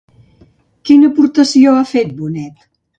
[0.89, 2.71] Quina aportació ha fet Bonet?